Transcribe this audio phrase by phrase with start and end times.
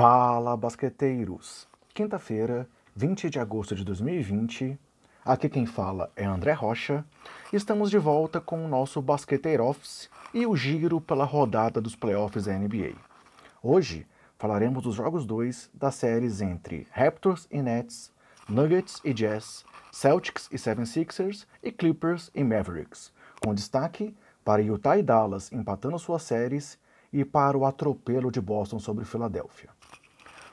[0.00, 1.68] Fala, basqueteiros!
[1.92, 4.78] Quinta-feira, 20 de agosto de 2020.
[5.22, 7.04] Aqui quem fala é André Rocha.
[7.52, 12.46] Estamos de volta com o nosso Basqueteiro Office e o giro pela rodada dos playoffs
[12.46, 12.94] da NBA.
[13.62, 14.06] Hoje
[14.38, 18.10] falaremos dos jogos 2 das séries entre Raptors e Nets,
[18.48, 25.02] Nuggets e Jazz, Celtics e 76ers e Clippers e Mavericks, com destaque para Utah e
[25.02, 26.78] Dallas empatando suas séries
[27.12, 29.68] e para o atropelo de Boston sobre Filadélfia.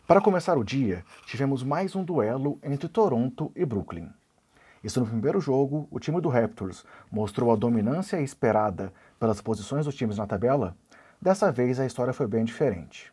[0.06, 4.10] Para começar o dia, tivemos mais um duelo entre Toronto e Brooklyn.
[4.84, 9.96] Isso no primeiro jogo, o time do Raptors mostrou a dominância esperada pelas posições dos
[9.96, 10.76] times na tabela.
[11.22, 13.12] Dessa vez a história foi bem diferente.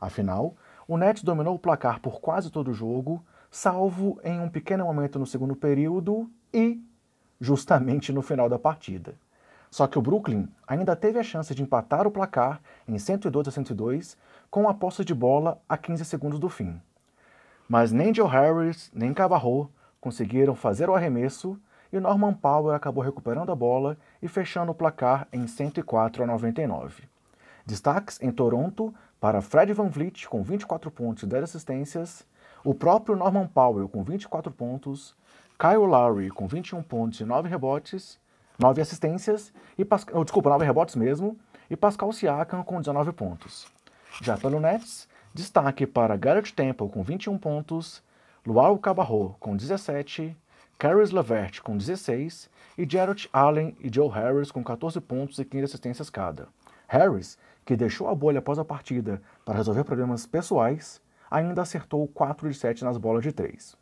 [0.00, 0.54] Afinal,
[0.86, 5.18] o Nets dominou o placar por quase todo o jogo, salvo em um pequeno momento
[5.18, 6.82] no segundo período e
[7.40, 9.14] justamente no final da partida.
[9.70, 13.50] Só que o Brooklyn ainda teve a chance de empatar o placar em 102 a
[13.50, 14.16] 102
[14.50, 16.80] com a posse de bola a 15 segundos do fim.
[17.68, 19.70] Mas nem Joe Harris nem Cabarro
[20.00, 21.60] conseguiram fazer o arremesso
[21.92, 27.04] e Norman Powell acabou recuperando a bola e fechando o placar em 104 a 99.
[27.66, 32.26] Destaques em Toronto para Fred Van Vliet com 24 pontos e 10 assistências,
[32.64, 35.14] o próprio Norman Powell com 24 pontos,
[35.58, 38.18] Kyle Lowry com 21 pontos e 9 rebotes,
[38.58, 40.06] 9 assistências, e Pas...
[40.12, 41.36] oh, desculpa, 9 rebotes mesmo,
[41.68, 43.66] e Pascal Siakam com 19 pontos.
[44.22, 48.02] Já pelo Nets, destaque para Garrett Temple com 21 pontos,
[48.50, 50.36] Luau Cabarro com 17,
[50.76, 55.66] Caris Levert com 16 e Jarrett Allen e Joe Harris com 14 pontos e 15
[55.66, 56.48] assistências cada.
[56.88, 61.00] Harris, que deixou a bolha após a partida para resolver problemas pessoais,
[61.30, 63.76] ainda acertou 4 de 7 nas bolas de 3.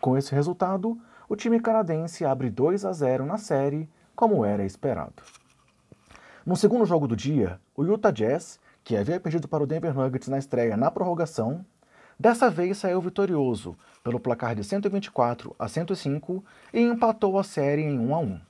[0.00, 0.98] Com esse resultado,
[1.28, 5.22] o time canadense abre 2 a 0 na série, como era esperado.
[6.46, 8.58] No segundo jogo do dia, o Utah Jazz
[8.88, 11.62] que havia perdido para o Denver Nuggets na estreia na prorrogação,
[12.18, 17.98] dessa vez saiu vitorioso pelo placar de 124 a 105 e empatou a série em
[17.98, 18.40] 1 a 1.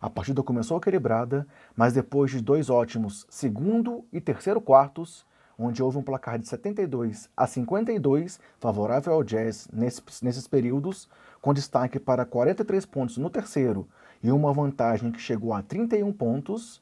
[0.00, 5.26] A partida começou equilibrada, mas depois de dois ótimos segundo e terceiro quartos,
[5.58, 11.06] onde houve um placar de 72 a 52 favorável ao Jazz nesses, períodos,
[11.42, 13.86] com destaque para 43 pontos no terceiro
[14.22, 16.80] e uma vantagem que chegou a 31 pontos,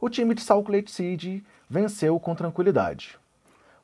[0.00, 3.18] o time de Salt Lake City venceu com tranquilidade.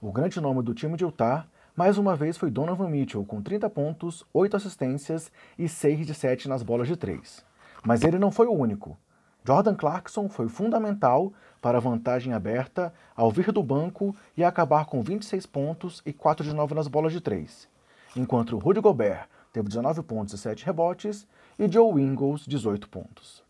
[0.01, 1.47] O grande nome do time de Utah
[1.79, 6.49] mais uma vez foi Donovan Mitchell, com 30 pontos, 8 assistências e 6 de 7
[6.49, 7.45] nas bolas de 3.
[7.85, 8.99] Mas ele não foi o único.
[9.47, 15.01] Jordan Clarkson foi fundamental para a vantagem aberta ao vir do banco e acabar com
[15.01, 17.69] 26 pontos e 4 de 9 nas bolas de 3,
[18.17, 23.45] enquanto Rudy Gobert teve 19 pontos e 7 rebotes e Joe Ingles 18 pontos.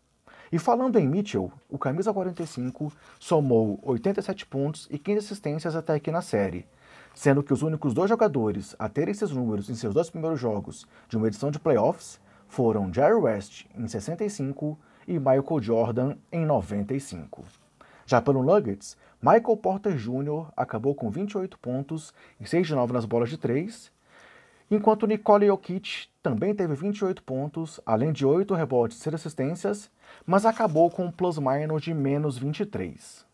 [0.51, 6.11] E falando em Mitchell, o camisa 45 somou 87 pontos e 15 assistências até aqui
[6.11, 6.67] na série,
[7.19, 10.87] sendo que os únicos dois jogadores a terem esses números em seus dois primeiros jogos
[11.09, 17.43] de uma edição de playoffs foram Jerry West em 65 e Michael Jordan em 95.
[18.05, 20.47] Já pelo Nuggets, Michael Porter Jr.
[20.55, 23.91] acabou com 28 pontos e 6 de 9 nas bolas de 3,
[24.71, 29.91] enquanto Nicole Jokic também teve 28 pontos, além de 8 rebotes e 6 assistências,
[30.25, 33.25] mas acabou com um plus-minus de menos 23.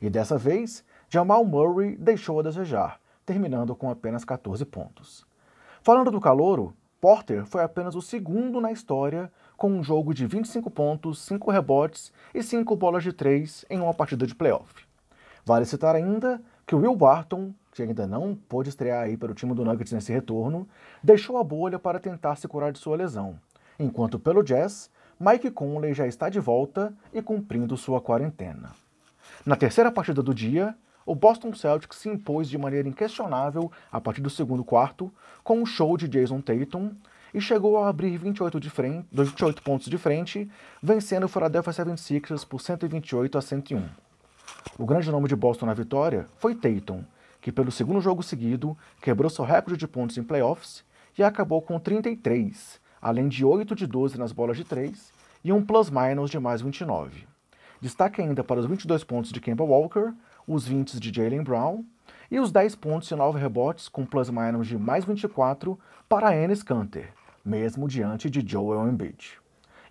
[0.00, 5.26] E dessa vez, Jamal Murray deixou a desejar, terminando com apenas 14 pontos.
[5.82, 10.70] Falando do calouro, Porter foi apenas o segundo na história com um jogo de 25
[10.70, 14.82] pontos, 5 rebotes e 5 bolas de 3 em uma partida de playoff.
[15.44, 19.54] Vale citar ainda que Will Barton, que ainda não pôde estrear aí para o time
[19.54, 20.66] do Nuggets nesse retorno,
[21.04, 23.38] deixou a bolha para tentar se curar de sua lesão,
[23.78, 24.90] enquanto pelo Jazz,
[25.20, 28.70] Mike Conley já está de volta e cumprindo sua quarentena.
[29.44, 30.74] Na terceira partida do dia,
[31.08, 35.10] o Boston Celtics se impôs de maneira inquestionável a partir do segundo quarto,
[35.42, 36.94] com um show de Jason Tatum,
[37.32, 40.50] e chegou a abrir 28, de frente, 28 pontos de frente,
[40.82, 43.88] vencendo o Philadelphia 76ers por 128 a 101.
[44.78, 47.02] O grande nome de Boston na vitória foi Tatum,
[47.40, 50.84] que pelo segundo jogo seguido quebrou seu recorde de pontos em playoffs
[51.16, 55.10] e acabou com 33, além de 8 de 12 nas bolas de 3
[55.42, 57.26] e um plus-minus de mais 29.
[57.80, 60.12] Destaque ainda para os 22 pontos de Kemba Walker,
[60.48, 61.84] os 20 de Jalen Brown
[62.30, 65.78] e os 10 pontos e 9 rebotes com plus-minus de mais 24
[66.08, 67.12] para Enes Kanter,
[67.44, 69.38] mesmo diante de Joel Embiid.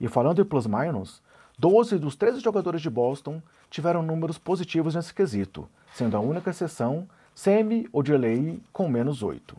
[0.02, 1.22] E falando em plus-minus,
[1.60, 7.08] 12 dos 13 jogadores de Boston tiveram números positivos nesse quesito, sendo a única exceção
[7.34, 9.56] Semi Odelay com menos 8.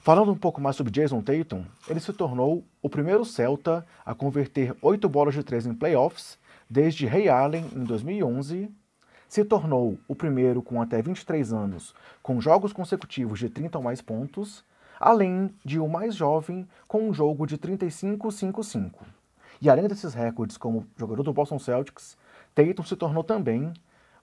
[0.00, 4.74] Falando um pouco mais sobre Jason Tatum, ele se tornou o primeiro Celta a converter
[4.80, 6.38] 8 bolas de 3 em playoffs
[6.68, 8.70] desde Ray Allen em 2011,
[9.28, 14.00] se tornou o primeiro com até 23 anos com jogos consecutivos de 30 ou mais
[14.00, 14.64] pontos,
[14.98, 18.90] além de o mais jovem com um jogo de 35-5-5.
[19.60, 22.16] E além desses recordes como jogador do Boston Celtics,
[22.54, 23.72] Tatum se tornou também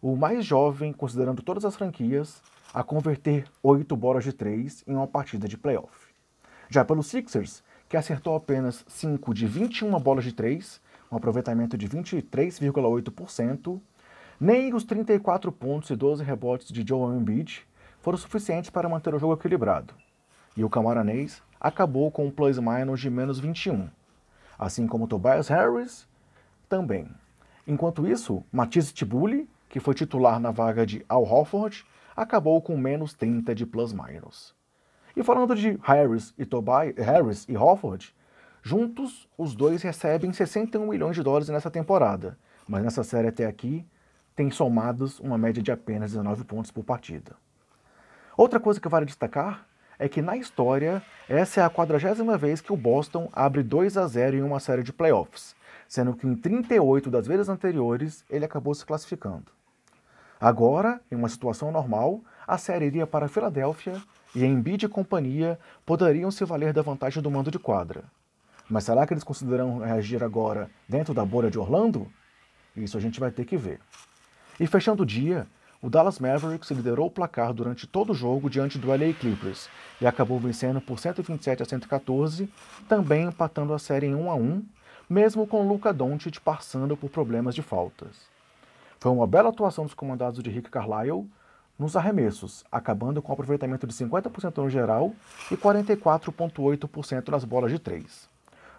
[0.01, 2.41] o mais jovem, considerando todas as franquias,
[2.73, 6.13] a converter 8 bolas de 3 em uma partida de playoff.
[6.69, 10.81] Já pelo Sixers, que acertou apenas 5 de 21 bolas de 3,
[11.11, 13.79] um aproveitamento de 23,8%,
[14.39, 17.65] nem os 34 pontos e 12 rebotes de Joel Embiid
[18.01, 19.93] foram suficientes para manter o jogo equilibrado.
[20.55, 23.89] E o camaranês acabou com um plus-minus de menos 21,
[24.59, 26.07] assim como Tobias Harris
[26.69, 27.07] também.
[27.67, 31.85] Enquanto isso, Matisse Tibuli, que foi titular na vaga de Al Horford,
[32.15, 34.53] acabou com menos 30 de plus-minus.
[35.15, 38.13] E falando de Harris e Tobias, Harris e Horford,
[38.61, 43.85] juntos os dois recebem 61 milhões de dólares nessa temporada, mas nessa série até aqui
[44.35, 47.35] tem somados uma média de apenas 19 pontos por partida.
[48.35, 49.65] Outra coisa que vale destacar
[49.97, 54.05] é que na história, essa é a quadragésima vez que o Boston abre 2 a
[54.05, 55.55] 0 em uma série de playoffs,
[55.87, 59.45] sendo que em 38 das vezes anteriores ele acabou se classificando.
[60.39, 64.01] Agora, em uma situação normal, a série iria para a Filadélfia
[64.35, 68.03] e Embiid e companhia poderiam se valer da vantagem do mando de quadra.
[68.69, 72.11] Mas será que eles consideram reagir agora dentro da bolha de Orlando?
[72.75, 73.79] Isso a gente vai ter que ver.
[74.59, 75.47] E fechando o dia,
[75.81, 79.69] o Dallas Mavericks liderou o placar durante todo o jogo diante do LA Clippers
[79.99, 82.49] e acabou vencendo por 127 a 114,
[82.87, 84.63] também empatando a série em 1 a 1,
[85.09, 88.27] mesmo com Luca Doncic passando por problemas de faltas.
[88.97, 91.29] Foi uma bela atuação dos comandados de Rick Carlisle
[91.77, 95.13] nos arremessos, acabando com um aproveitamento de 50% no geral
[95.51, 98.29] e 44,8% nas bolas de 3.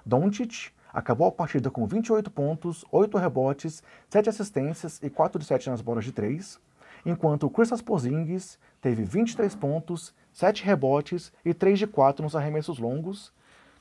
[0.04, 5.68] Doncic acabou a partida com 28 pontos, 8 rebotes, 7 assistências e 4 de 7
[5.68, 6.58] nas bolas de 3,
[7.04, 13.30] enquanto Kristaps Porzingis teve 23 pontos, 7 rebotes e 3 de 4 nos arremessos longos,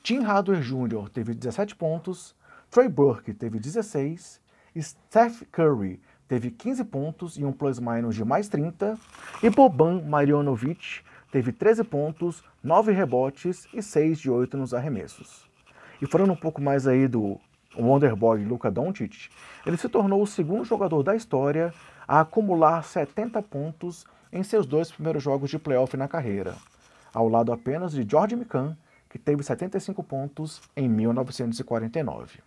[0.02, 1.08] Tim Hardaway Jr.
[1.08, 2.36] teve 17 pontos,
[2.70, 4.38] Trey Burke teve 16,
[4.78, 5.98] Steph Curry
[6.28, 8.98] teve 15 pontos e um plus-minus de mais 30,
[9.42, 11.00] e Boban Marjanovic
[11.32, 15.45] teve 13 pontos, 9 rebotes e 6 de 8 nos arremessos.
[16.00, 17.40] E falando um pouco mais aí do
[17.76, 19.30] Wonderboy Luka Doncic,
[19.64, 21.72] ele se tornou o segundo jogador da história
[22.06, 26.54] a acumular 70 pontos em seus dois primeiros jogos de playoff na carreira,
[27.12, 28.76] ao lado apenas de George Mikan,
[29.08, 32.40] que teve 75 pontos em 1949.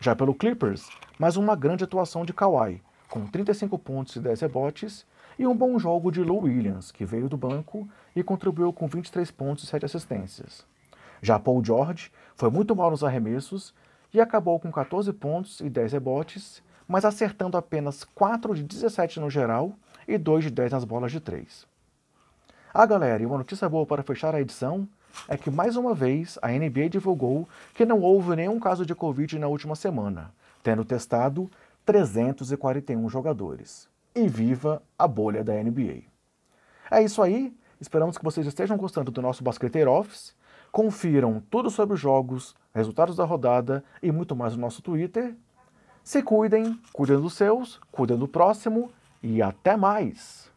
[0.00, 0.88] Já pelo Clippers,
[1.18, 5.06] mais uma grande atuação de Kawhi, com 35 pontos e 10 rebotes,
[5.38, 9.30] e um bom jogo de Lou Williams, que veio do banco e contribuiu com 23
[9.30, 10.66] pontos e 7 assistências.
[11.22, 13.74] Já Paul George foi muito mal nos arremessos
[14.12, 19.30] e acabou com 14 pontos e 10 rebotes, mas acertando apenas 4 de 17 no
[19.30, 19.72] geral
[20.08, 21.66] e 2 de 10 nas bolas de 3.
[22.72, 24.88] Ah, galera, e uma notícia boa para fechar a edição
[25.28, 29.38] é que mais uma vez a NBA divulgou que não houve nenhum caso de Covid
[29.38, 30.32] na última semana,
[30.62, 31.50] tendo testado
[31.84, 33.88] 341 jogadores.
[34.14, 36.02] E viva a bolha da NBA!
[36.90, 40.34] É isso aí, esperamos que vocês estejam gostando do nosso Basqueteiro Office
[40.72, 45.34] Confiram tudo sobre os jogos, resultados da rodada e muito mais no nosso Twitter.
[46.02, 48.90] Se cuidem, cuidem dos seus, cuidem do próximo
[49.22, 50.49] e até mais!